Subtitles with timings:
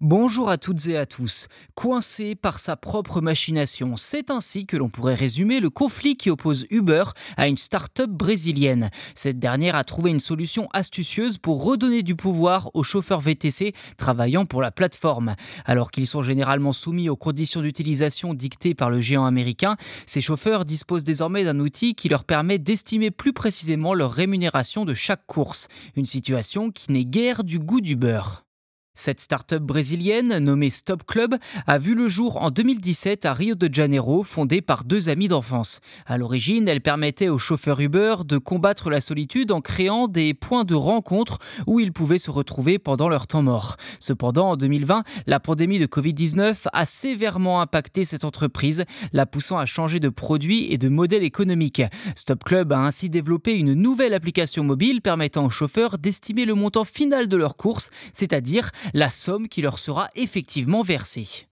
[0.00, 1.48] Bonjour à toutes et à tous.
[1.74, 6.68] Coincé par sa propre machination, c'est ainsi que l'on pourrait résumer le conflit qui oppose
[6.70, 7.02] Uber
[7.36, 8.90] à une start-up brésilienne.
[9.16, 14.46] Cette dernière a trouvé une solution astucieuse pour redonner du pouvoir aux chauffeurs VTC travaillant
[14.46, 15.34] pour la plateforme.
[15.64, 19.76] Alors qu'ils sont généralement soumis aux conditions d'utilisation dictées par le géant américain,
[20.06, 24.94] ces chauffeurs disposent désormais d'un outil qui leur permet d'estimer plus précisément leur rémunération de
[24.94, 25.66] chaque course.
[25.96, 28.20] Une situation qui n'est guère du goût d'Uber.
[29.00, 31.36] Cette start-up brésilienne, nommée Stop Club,
[31.68, 35.80] a vu le jour en 2017 à Rio de Janeiro, fondée par deux amis d'enfance.
[36.04, 40.64] À l'origine, elle permettait aux chauffeurs Uber de combattre la solitude en créant des points
[40.64, 41.38] de rencontre
[41.68, 43.76] où ils pouvaient se retrouver pendant leur temps mort.
[44.00, 49.66] Cependant, en 2020, la pandémie de Covid-19 a sévèrement impacté cette entreprise, la poussant à
[49.66, 51.82] changer de produit et de modèle économique.
[52.16, 56.84] Stop Club a ainsi développé une nouvelle application mobile permettant aux chauffeurs d'estimer le montant
[56.84, 61.47] final de leur course, c'est-à-dire la somme qui leur sera effectivement versée.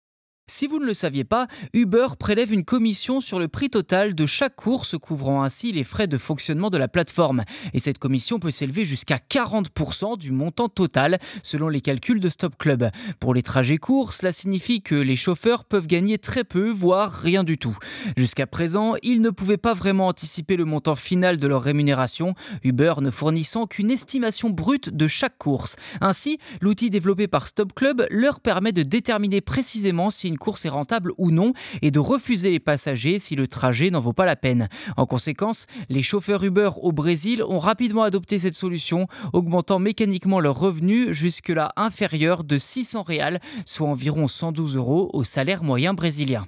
[0.48, 4.26] Si vous ne le saviez pas, Uber prélève une commission sur le prix total de
[4.26, 7.44] chaque course, couvrant ainsi les frais de fonctionnement de la plateforme.
[7.74, 12.56] Et cette commission peut s'élever jusqu'à 40% du montant total, selon les calculs de Stop
[12.58, 12.90] Club.
[13.20, 17.44] Pour les trajets courts, cela signifie que les chauffeurs peuvent gagner très peu, voire rien
[17.44, 17.78] du tout.
[18.16, 22.94] Jusqu'à présent, ils ne pouvaient pas vraiment anticiper le montant final de leur rémunération, Uber
[23.00, 25.76] ne fournissant qu'une estimation brute de chaque course.
[26.00, 30.70] Ainsi, l'outil développé par Stop Club leur permet de déterminer précisément si une course est
[30.70, 34.36] rentable ou non et de refuser les passagers si le trajet n'en vaut pas la
[34.36, 34.68] peine.
[34.96, 40.58] En conséquence, les chauffeurs Uber au Brésil ont rapidement adopté cette solution, augmentant mécaniquement leurs
[40.58, 46.44] revenus jusque-là inférieurs de 600 réals, soit environ 112 euros au salaire moyen brésilien.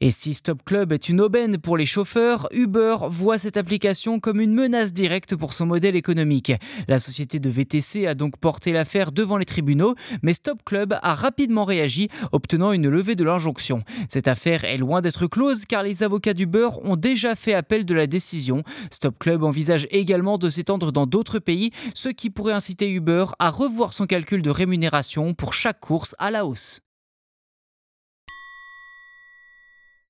[0.00, 4.40] Et si Stop Club est une aubaine pour les chauffeurs, Uber voit cette application comme
[4.40, 6.52] une menace directe pour son modèle économique.
[6.86, 11.14] La société de VTC a donc porté l'affaire devant les tribunaux, mais Stop Club a
[11.14, 13.80] rapidement réagi, obtenant une levée de l'injonction.
[14.08, 17.94] Cette affaire est loin d'être close car les avocats d'Uber ont déjà fait appel de
[17.94, 18.62] la décision.
[18.92, 23.50] Stop Club envisage également de s'étendre dans d'autres pays, ce qui pourrait inciter Uber à
[23.50, 26.82] revoir son calcul de rémunération pour chaque course à la hausse.